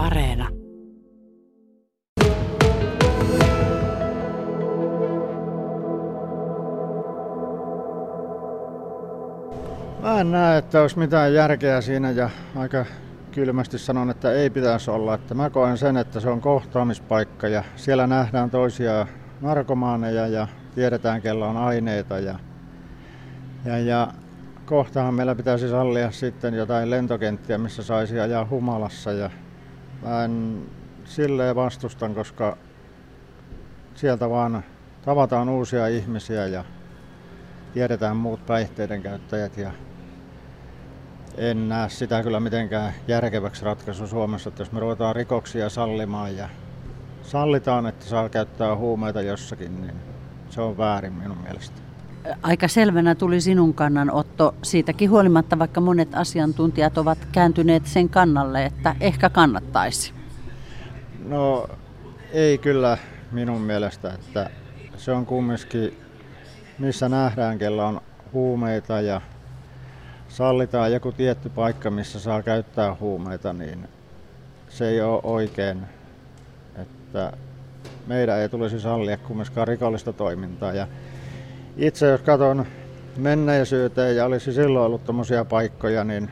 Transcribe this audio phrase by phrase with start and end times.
[0.00, 0.48] Areena.
[10.02, 12.84] Mä en näe, että olisi mitään järkeä siinä ja aika
[13.32, 15.14] kylmästi sanon, että ei pitäisi olla.
[15.14, 19.06] Että mä koen sen, että se on kohtaamispaikka ja siellä nähdään toisia
[19.40, 22.18] narkomaaneja ja tiedetään, kellä on aineita.
[22.18, 22.38] Ja,
[23.64, 24.08] ja, ja
[24.66, 29.12] kohtahan meillä pitäisi sallia sitten jotain lentokenttiä, missä saisi ajaa humalassa.
[29.12, 29.30] Ja
[30.02, 30.62] mä en
[31.04, 32.56] silleen vastustan, koska
[33.94, 34.64] sieltä vaan
[35.04, 36.64] tavataan uusia ihmisiä ja
[37.74, 39.72] tiedetään muut päihteiden käyttäjät ja
[41.36, 46.48] en näe sitä kyllä mitenkään järkeväksi ratkaisu Suomessa, että jos me ruvetaan rikoksia sallimaan ja
[47.22, 49.94] sallitaan, että saa käyttää huumeita jossakin, niin
[50.50, 51.89] se on väärin minun mielestä.
[52.42, 58.96] Aika selvänä tuli sinun kannanotto siitäkin huolimatta, vaikka monet asiantuntijat ovat kääntyneet sen kannalle, että
[59.00, 60.12] ehkä kannattaisi.
[61.24, 61.68] No
[62.32, 62.98] ei kyllä
[63.32, 64.50] minun mielestä, että
[64.96, 65.98] se on kumminkin,
[66.78, 68.00] missä nähdään, kellä on
[68.32, 69.20] huumeita ja
[70.28, 73.88] sallitaan joku tietty paikka, missä saa käyttää huumeita, niin
[74.68, 75.82] se ei ole oikein,
[76.76, 77.32] että
[78.06, 80.72] meidän ei tulisi sallia kumminkaan rikollista toimintaa.
[80.72, 80.86] Ja
[81.80, 82.66] itse jos katson
[83.16, 86.30] menneisyyteen ja olisi silloin ollut tämmöisiä paikkoja, niin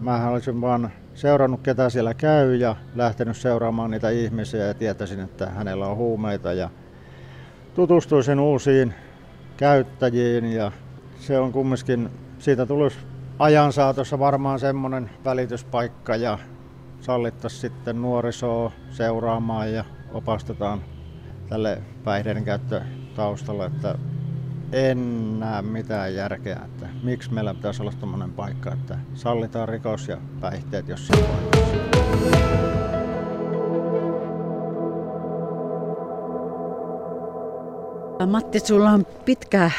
[0.00, 5.46] mä olisin vaan seurannut ketä siellä käy ja lähtenyt seuraamaan niitä ihmisiä ja tietäisin, että
[5.46, 6.70] hänellä on huumeita ja
[7.74, 8.94] tutustuisin uusiin
[9.56, 10.72] käyttäjiin ja
[11.20, 12.98] se on kumminkin, siitä tulisi
[13.38, 16.38] ajan saatossa varmaan semmoinen välityspaikka ja
[17.00, 20.80] sallittaisiin sitten nuorisoa seuraamaan ja opastetaan
[21.48, 23.94] tälle päihteiden käyttötaustalle, että
[24.72, 30.18] en näe mitään järkeä, että miksi meillä pitäisi olla tämmöinen paikka, että sallitaan rikos ja
[30.40, 31.80] päihteet jossain paikassa.
[38.26, 39.70] Matti, sulla on pitkä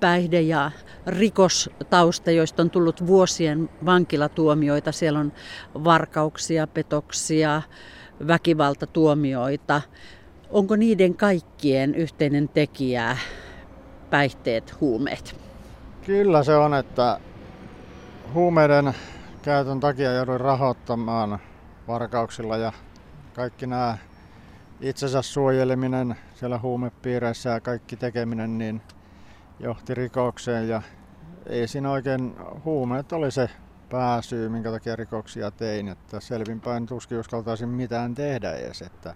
[0.00, 0.70] päihde- ja
[1.06, 4.92] rikostausta, joista on tullut vuosien vankilatuomioita.
[4.92, 5.32] Siellä on
[5.84, 7.62] varkauksia, petoksia,
[8.26, 9.82] väkivaltatuomioita.
[10.50, 13.16] Onko niiden kaikkien yhteinen tekijä
[14.10, 15.36] päihteet, huumeet?
[16.06, 17.20] Kyllä se on, että
[18.34, 18.94] huumeiden
[19.42, 21.38] käytön takia jouduin rahoittamaan
[21.88, 22.72] varkauksilla ja
[23.34, 23.98] kaikki nämä
[24.80, 28.82] itsensä suojeleminen siellä huumepiireissä ja kaikki tekeminen, niin
[29.60, 30.82] johti rikokseen ja
[31.46, 33.50] ei siinä oikein, huumeet oli se
[33.90, 39.14] pääsyy, minkä takia rikoksia tein, että selvinpäin tuskin uskaltaisin mitään tehdä edes, että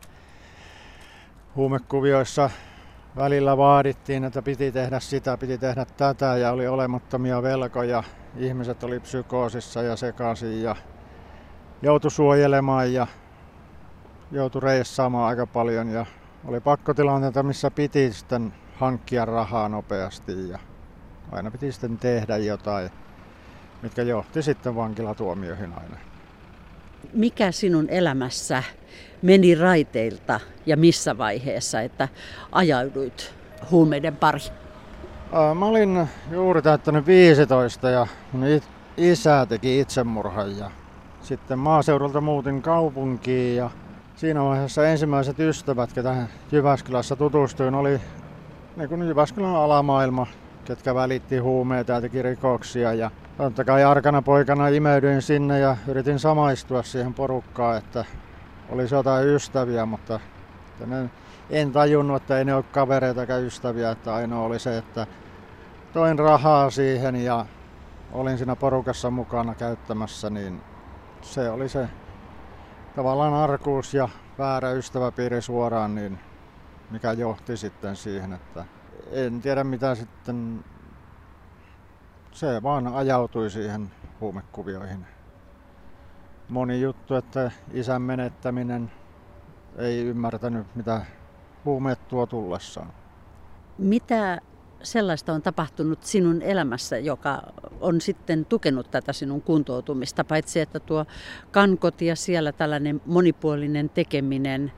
[1.57, 2.51] huumekuvioissa
[3.17, 8.03] välillä vaadittiin, että piti tehdä sitä, piti tehdä tätä ja oli olemattomia velkoja.
[8.37, 10.77] Ihmiset oli psykoosissa ja sekaisin ja
[11.83, 13.07] joutui suojelemaan ja
[14.31, 16.07] joutui reissaamaan aika paljon ja
[16.45, 20.59] oli pakkotilanteita, missä piti sitten hankkia rahaa nopeasti ja
[21.33, 22.91] aina piti sitten tehdä jotain,
[23.83, 26.10] mitkä johti sitten vankilatuomioihin aina.
[27.13, 28.63] Mikä sinun elämässä
[29.23, 32.09] meni raiteilta ja missä vaiheessa, että
[32.53, 33.35] ajauduit
[33.71, 34.41] huumeiden pari?
[35.59, 38.45] Mä olin juuri täyttänyt 15 ja mun
[38.97, 40.71] isä teki itsemurhan ja
[41.23, 43.71] sitten maaseudulta muutin kaupunkiin ja
[44.17, 46.15] siinä vaiheessa ensimmäiset ystävät, ketä
[46.53, 48.01] Jyväskylässä tutustuin, oli
[48.77, 50.27] niin Jyväskylän alamaailma,
[50.65, 52.93] ketkä välitti huumeita ja teki rikoksia.
[52.93, 58.05] Ja totta kai arkana poikana imeydyin sinne ja yritin samaistua siihen porukkaan, että
[58.69, 60.21] olisi jotain ystäviä, mutta
[60.81, 61.11] en,
[61.51, 65.07] en tajunnut, että ei ne ole kavereita eikä ystäviä, että ainoa oli se, että
[65.93, 67.47] toin rahaa siihen ja
[68.13, 70.61] olin siinä porukassa mukana käyttämässä, niin
[71.23, 71.89] se oli se
[72.97, 74.09] tavallaan arkuus ja
[74.39, 76.19] väärä ystäväpiiri suoraan, niin
[76.91, 78.65] mikä johti sitten siihen, että
[79.13, 80.65] en tiedä mitä sitten,
[82.33, 85.07] se vaan ajautui siihen huumekuvioihin.
[86.49, 88.93] Moni juttu, että isän menettäminen
[89.77, 91.03] ei ymmärtänyt mitä
[91.65, 92.93] huumeet tuo tullessaan.
[93.79, 94.41] Mitä
[94.83, 97.43] sellaista on tapahtunut sinun elämässä, joka
[97.81, 101.07] on sitten tukenut tätä sinun kuntoutumista, paitsi että tuo
[101.51, 104.73] kankot ja siellä tällainen monipuolinen tekeminen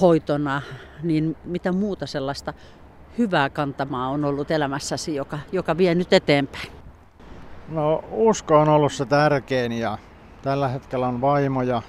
[0.00, 0.62] hoitona,
[1.02, 2.54] niin mitä muuta sellaista
[3.18, 6.72] hyvää kantamaa on ollut elämässäsi, joka, joka vie nyt eteenpäin?
[7.68, 9.98] No usko on ollut se tärkein ja
[10.42, 11.82] tällä hetkellä on vaimo ja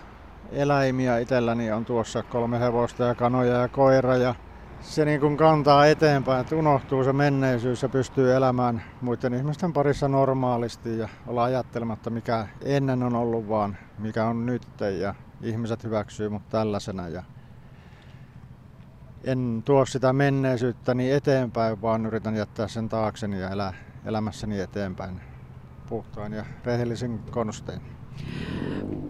[0.52, 1.18] eläimiä.
[1.18, 4.36] Itselläni on tuossa kolme hevosta ja kanoja ja koira ja
[4.81, 10.08] se niin kuin kantaa eteenpäin, että unohtuu se menneisyys ja pystyy elämään muiden ihmisten parissa
[10.08, 14.68] normaalisti ja olla ajattelematta mikä ennen on ollut, vaan mikä on nyt
[15.00, 17.08] ja ihmiset hyväksyy mut tällaisena.
[17.08, 17.24] Ja
[19.24, 23.74] en tuo sitä menneisyyttäni eteenpäin, vaan yritän jättää sen taakseni ja elää
[24.06, 25.21] elämässäni eteenpäin
[25.89, 27.81] puhtaan ja rehellisin konstein.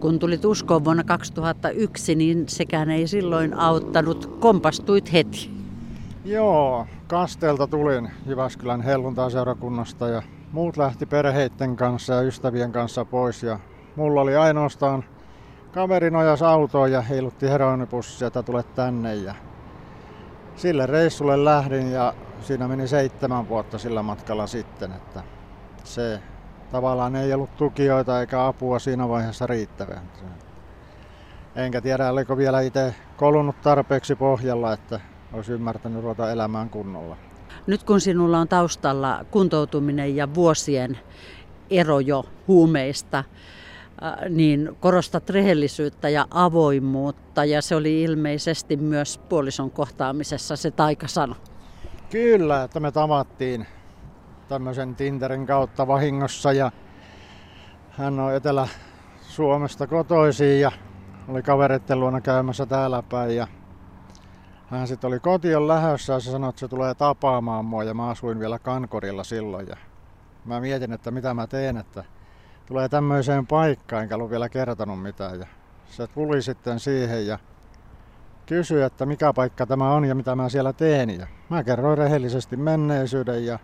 [0.00, 4.36] Kun tulit uskoon vuonna 2001, niin sekään ei silloin auttanut.
[4.40, 5.50] Kompastuit heti.
[6.24, 10.22] Joo, Kastelta tulin Jyväskylän helluntaseurakunnasta ja
[10.52, 13.42] muut lähti perheiden kanssa ja ystävien kanssa pois.
[13.42, 13.58] Ja
[13.96, 15.04] mulla oli ainoastaan
[15.72, 19.14] kaveri nojas autoon ja heilutti heroinipussia, että tule tänne.
[19.14, 19.34] Ja
[20.60, 25.22] sille reissulle lähdin ja siinä meni seitsemän vuotta sillä matkalla sitten, että
[25.84, 26.20] se
[26.72, 30.02] tavallaan ei ollut tukijoita eikä apua siinä vaiheessa riittävää.
[31.56, 35.00] Enkä tiedä, oliko vielä itse kolunut tarpeeksi pohjalla, että
[35.32, 37.16] olisi ymmärtänyt ruveta elämään kunnolla.
[37.66, 40.98] Nyt kun sinulla on taustalla kuntoutuminen ja vuosien
[41.70, 43.24] ero jo huumeista,
[44.28, 51.36] niin korostat rehellisyyttä ja avoimuutta ja se oli ilmeisesti myös puolison kohtaamisessa se taikasana.
[52.10, 53.66] Kyllä, että me tavattiin
[54.48, 56.72] tämmöisen Tinterin kautta vahingossa ja
[57.90, 60.72] hän on Etelä-Suomesta kotoisin ja
[61.28, 63.46] oli kavereiden luona käymässä täällä päin ja
[64.66, 68.08] hän sitten oli kotiin lähössä ja se sanoi, että se tulee tapaamaan mua ja mä
[68.08, 69.76] asuin vielä Kankorilla silloin ja
[70.44, 72.04] mä mietin, että mitä mä teen, että
[72.70, 75.46] tulee tämmöiseen paikkaan, enkä ollut vielä kertonut mitään ja
[75.86, 77.38] se tuli sitten siihen ja
[78.46, 82.56] kysyi, että mikä paikka tämä on ja mitä mä siellä teen ja mä kerroin rehellisesti
[82.56, 83.58] menneisyyden ja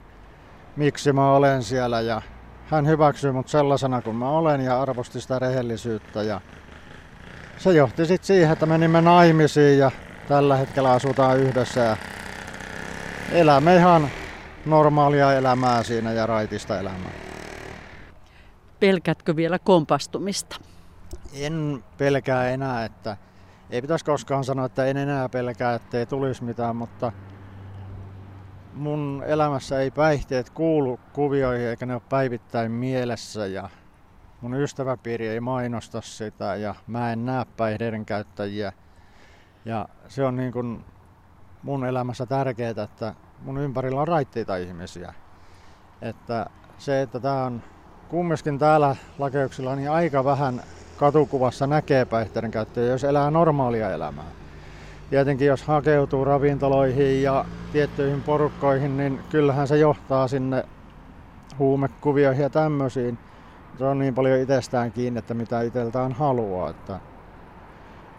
[0.76, 2.23] miksi mä olen siellä ja
[2.67, 6.41] hän hyväksyi mut sellaisena kuin mä olen ja arvosti sitä rehellisyyttä ja
[7.58, 9.91] se johti sitten siihen, että menimme naimisiin ja
[10.29, 11.97] tällä hetkellä asutaan yhdessä ja
[13.32, 14.08] elämme ihan
[14.64, 17.25] normaalia elämää siinä ja raitista elämää.
[18.81, 20.56] Pelkätkö vielä kompastumista?
[21.32, 23.17] En pelkää enää, että
[23.70, 27.12] ei pitäisi koskaan sanoa, että en enää pelkää, ettei tulisi mitään, mutta
[28.73, 33.69] mun elämässä ei päihteet kuulu kuvioihin eikä ne ole päivittäin mielessä ja
[34.40, 38.72] mun ystäväpiiri ei mainosta sitä ja mä en näe päihteiden käyttäjiä.
[39.64, 40.84] Ja se on niin kuin
[41.62, 45.14] mun elämässä tärkeää, että mun ympärillä on raitteita ihmisiä.
[46.02, 46.46] Että
[46.79, 47.62] se, että tää on
[48.08, 50.62] kumminkin täällä lakeuksilla niin aika vähän
[50.97, 54.37] katukuvassa näkee päihteiden käyttäjiä, jos elää normaalia elämää
[55.11, 60.64] tietenkin jos hakeutuu ravintoloihin ja tiettyihin porukkoihin, niin kyllähän se johtaa sinne
[61.58, 63.19] huumekuvioihin ja tämmöisiin.
[63.79, 66.70] Se on niin paljon itsestään kiinni, että mitä itseltään haluaa.
[66.70, 67.00] Että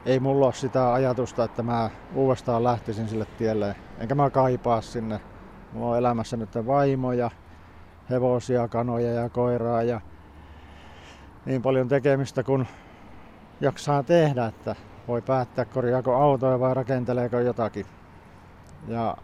[0.06, 3.75] ei mulla ole sitä ajatusta, että mä uudestaan lähtisin sille tielle.
[4.00, 5.19] Enkä mä kaipaa sinne.
[5.74, 7.31] Mulla on elämässä nyt vaimoja,
[8.09, 10.01] hevosia, kanoja ja koiraa ja
[11.45, 12.68] niin paljon tekemistä kuin
[13.62, 14.75] jaksaa tehdä, että
[15.07, 17.86] voi päättää korjaako autoja vai rakenteleeko jotakin.
[18.88, 19.18] Ja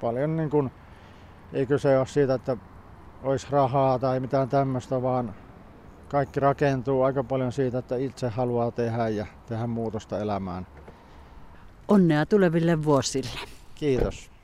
[0.00, 0.70] paljon niin kuin,
[1.52, 2.56] ei kyse ole siitä, että
[3.22, 5.34] olisi rahaa tai mitään tämmöistä, vaan
[6.08, 10.66] kaikki rakentuu aika paljon siitä, että itse haluaa tehdä ja tehdä muutosta elämään.
[11.88, 13.40] Onnea tuleville vuosille.
[13.74, 14.30] Kiitos.